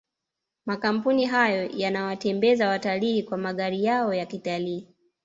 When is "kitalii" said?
4.25-4.87